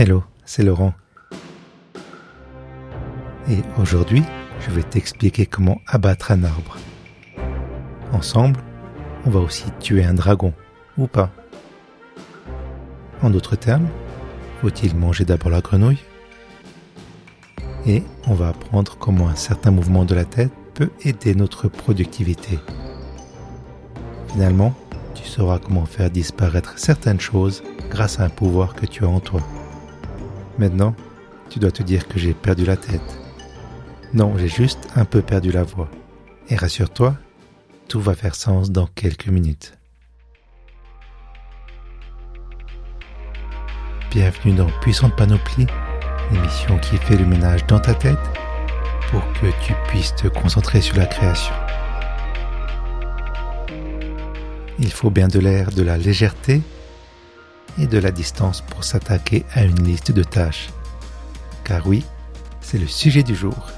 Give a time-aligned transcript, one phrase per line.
[0.00, 0.94] Hello, c'est Laurent.
[3.50, 4.22] Et aujourd'hui,
[4.60, 6.76] je vais t'expliquer comment abattre un arbre.
[8.12, 8.60] Ensemble,
[9.26, 10.54] on va aussi tuer un dragon,
[10.98, 11.32] ou pas.
[13.22, 13.88] En d'autres termes,
[14.60, 16.04] faut-il manger d'abord la grenouille?
[17.84, 22.60] Et on va apprendre comment un certain mouvement de la tête peut aider notre productivité.
[24.28, 24.76] Finalement,
[25.16, 29.18] tu sauras comment faire disparaître certaines choses grâce à un pouvoir que tu as en
[29.18, 29.40] toi.
[30.58, 30.96] Maintenant,
[31.50, 33.18] tu dois te dire que j'ai perdu la tête.
[34.12, 35.88] Non, j'ai juste un peu perdu la voix.
[36.48, 37.16] Et rassure-toi,
[37.86, 39.78] tout va faire sens dans quelques minutes.
[44.10, 45.68] Bienvenue dans Puissante Panoplie,
[46.32, 48.18] l'émission qui fait le ménage dans ta tête
[49.12, 51.54] pour que tu puisses te concentrer sur la création.
[54.80, 56.62] Il faut bien de l'air, de la légèreté
[57.78, 60.70] et de la distance pour s'attaquer à une liste de tâches.
[61.64, 62.04] Car oui,
[62.60, 63.70] c'est le sujet du jour.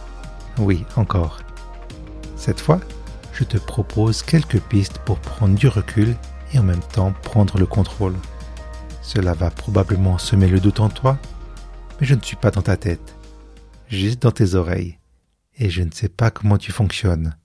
[0.59, 1.39] Oui, encore.
[2.37, 2.81] Cette fois,
[3.33, 6.17] je te propose quelques pistes pour prendre du recul
[6.53, 8.17] et en même temps prendre le contrôle.
[9.03, 11.19] Cela va probablement semer le doute en toi,
[12.01, 13.17] mais je ne suis pas dans ta tête,
[13.89, 14.99] juste dans tes oreilles,
[15.59, 17.37] et je ne sais pas comment tu fonctionnes.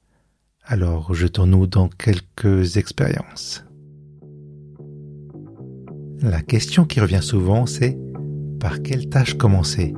[0.64, 3.64] Alors jetons-nous dans quelques expériences.
[6.21, 7.97] La question qui revient souvent, c'est
[8.59, 9.94] par quelle tâche commencer?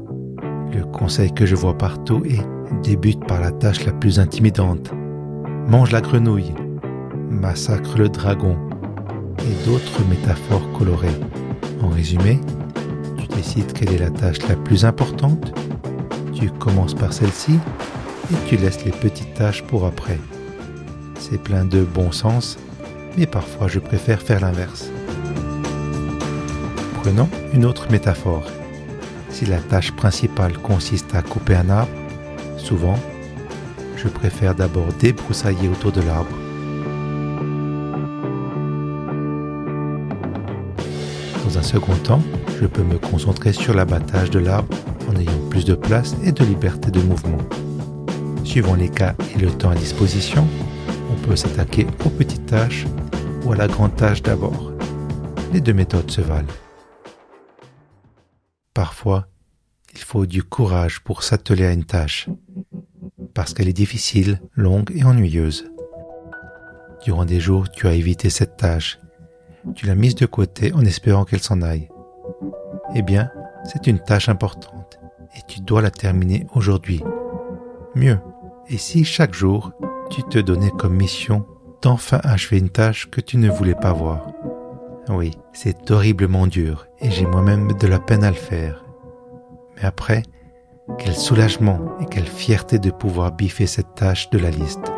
[0.73, 2.43] Le conseil que je vois partout est
[2.83, 4.91] débute par la tâche la plus intimidante.
[5.67, 6.53] Mange la grenouille,
[7.29, 8.57] massacre le dragon
[9.39, 11.07] et d'autres métaphores colorées.
[11.81, 12.39] En résumé,
[13.17, 15.53] tu décides quelle est la tâche la plus importante,
[16.33, 17.59] tu commences par celle-ci
[18.31, 20.19] et tu laisses les petites tâches pour après.
[21.19, 22.57] C'est plein de bon sens,
[23.17, 24.89] mais parfois je préfère faire l'inverse.
[27.07, 28.43] Prenons une autre métaphore.
[29.29, 31.93] Si la tâche principale consiste à couper un arbre,
[32.57, 32.99] souvent,
[33.95, 36.35] je préfère d'abord débroussailler autour de l'arbre.
[41.45, 42.21] Dans un second temps,
[42.59, 44.75] je peux me concentrer sur l'abattage de l'arbre
[45.09, 47.39] en ayant plus de place et de liberté de mouvement.
[48.43, 50.45] Suivant les cas et le temps à disposition,
[51.09, 52.85] on peut s'attaquer aux petites tâches
[53.45, 54.73] ou à la grande tâche d'abord.
[55.53, 56.66] Les deux méthodes se valent.
[58.77, 59.25] Parfois,
[59.95, 62.29] il faut du courage pour s'atteler à une tâche,
[63.33, 65.71] parce qu'elle est difficile, longue et ennuyeuse.
[67.03, 68.99] Durant des jours, tu as évité cette tâche.
[69.73, 71.89] Tu l'as mise de côté en espérant qu'elle s'en aille.
[72.93, 73.31] Eh bien,
[73.63, 74.99] c'est une tâche importante
[75.35, 77.01] et tu dois la terminer aujourd'hui.
[77.95, 78.19] Mieux,
[78.67, 79.71] et si chaque jour,
[80.11, 81.47] tu te donnais comme mission
[81.81, 84.27] d'enfin achever une tâche que tu ne voulais pas voir?
[85.09, 88.83] Oui, c'est horriblement dur et j'ai moi-même de la peine à le faire.
[89.75, 90.23] Mais après,
[90.97, 94.91] quel soulagement et quelle fierté de pouvoir biffer cette tâche de la liste.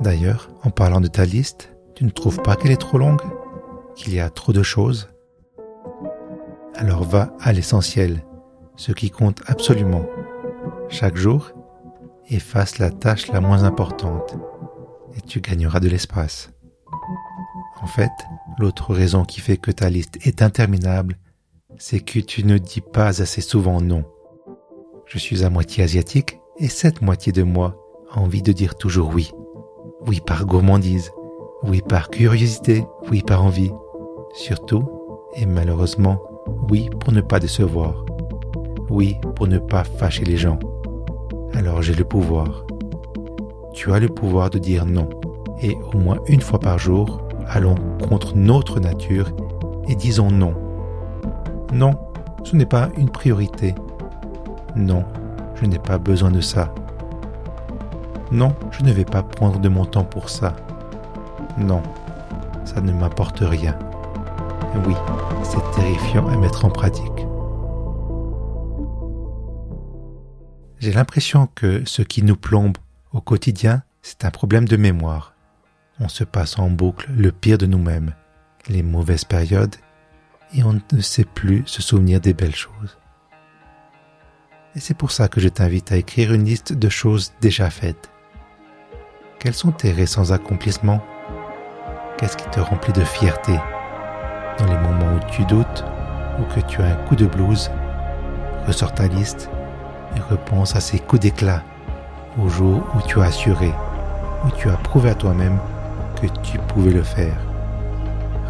[0.00, 3.22] D'ailleurs, en parlant de ta liste, tu ne trouves pas qu'elle est trop longue?
[3.94, 5.08] Qu'il y a trop de choses?
[6.74, 8.24] Alors va à l'essentiel,
[8.76, 10.06] ce qui compte absolument.
[10.88, 11.52] Chaque jour,
[12.28, 14.36] efface la tâche la moins importante
[15.16, 16.50] et tu gagneras de l'espace.
[17.80, 18.12] En fait,
[18.58, 21.16] l'autre raison qui fait que ta liste est interminable,
[21.78, 24.04] c'est que tu ne dis pas assez souvent non.
[25.06, 27.76] Je suis à moitié asiatique et cette moitié de moi
[28.10, 29.32] a envie de dire toujours oui.
[30.06, 31.10] Oui par gourmandise,
[31.62, 33.72] oui par curiosité, oui par envie.
[34.34, 34.88] Surtout,
[35.36, 36.18] et malheureusement,
[36.70, 38.04] oui pour ne pas décevoir.
[38.90, 40.58] Oui pour ne pas fâcher les gens.
[41.54, 42.66] Alors j'ai le pouvoir.
[43.74, 45.08] Tu as le pouvoir de dire non.
[45.62, 47.21] Et au moins une fois par jour,
[47.52, 47.74] allons
[48.08, 49.30] contre notre nature
[49.88, 50.54] et disons non.
[51.72, 51.98] Non,
[52.44, 53.74] ce n'est pas une priorité.
[54.74, 55.04] Non,
[55.56, 56.74] je n'ai pas besoin de ça.
[58.30, 60.56] Non, je ne vais pas prendre de mon temps pour ça.
[61.58, 61.82] Non,
[62.64, 63.78] ça ne m'apporte rien.
[64.86, 64.94] Oui,
[65.42, 67.26] c'est terrifiant à mettre en pratique.
[70.78, 72.78] J'ai l'impression que ce qui nous plombe
[73.12, 75.31] au quotidien, c'est un problème de mémoire.
[76.04, 78.12] On se passe en boucle le pire de nous-mêmes,
[78.68, 79.76] les mauvaises périodes,
[80.52, 82.98] et on ne sait plus se souvenir des belles choses.
[84.74, 88.10] Et c'est pour ça que je t'invite à écrire une liste de choses déjà faites.
[89.38, 91.04] Quels sont tes récents accomplissements?
[92.18, 93.52] Qu'est-ce qui te remplit de fierté
[94.58, 95.84] Dans les moments où tu doutes
[96.40, 97.70] ou que tu as un coup de blues,
[98.66, 99.48] ressors ta liste
[100.16, 101.62] et repense à ces coups d'éclat,
[102.42, 103.72] au jour où tu as assuré,
[104.44, 105.60] où tu as prouvé à toi-même
[106.42, 107.36] tu pouvais le faire.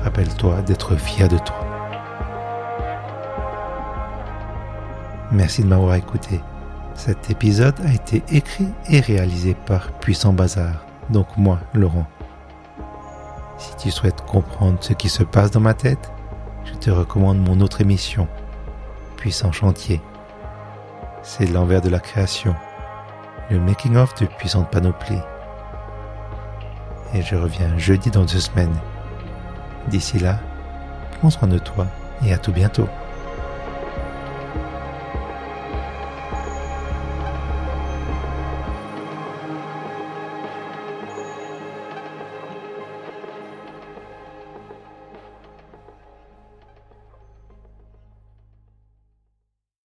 [0.04, 1.56] Rappelle-toi d'être fier de toi.
[5.30, 6.40] Merci de m'avoir écouté.
[6.94, 12.06] Cet épisode a été écrit et réalisé par Puissant Bazar, donc moi, Laurent.
[13.58, 16.12] Si tu souhaites comprendre ce qui se passe dans ma tête,
[16.64, 18.28] je te recommande mon autre émission,
[19.16, 20.02] Puissant Chantier.
[21.22, 22.54] C'est l'envers de la création,
[23.50, 25.20] le making-of de Puissante Panoplie.
[27.14, 28.74] Et je reviens jeudi dans deux semaines.
[29.88, 30.38] D'ici là,
[31.18, 31.86] prends soin de toi
[32.24, 32.88] et à tout bientôt.